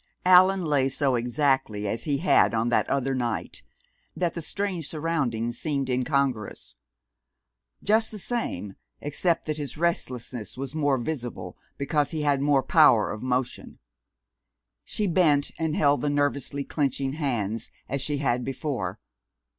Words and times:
Allan 0.25 0.65
lay 0.65 0.89
so 0.89 1.13
exactly 1.13 1.87
as 1.87 2.05
he 2.05 2.17
had 2.17 2.55
on 2.55 2.69
that 2.69 2.89
other 2.89 3.13
night, 3.13 3.61
that 4.15 4.33
the 4.33 4.41
strange 4.41 4.87
surroundings 4.89 5.59
seemed 5.59 5.91
incongruous. 5.91 6.73
Just 7.83 8.09
the 8.09 8.17
same, 8.17 8.73
except 8.99 9.45
that 9.45 9.59
his 9.59 9.77
restlessness 9.77 10.57
was 10.57 10.73
more 10.73 10.97
visible, 10.97 11.55
because 11.77 12.09
he 12.09 12.23
had 12.23 12.41
more 12.41 12.63
power 12.63 13.11
of 13.11 13.21
motion. 13.21 13.77
She 14.83 15.05
bent 15.05 15.51
and 15.59 15.75
held 15.75 16.01
the 16.01 16.09
nervously 16.09 16.63
clenching 16.63 17.13
hands, 17.13 17.69
as 17.87 18.01
she 18.01 18.17
had 18.17 18.43
before. 18.43 18.97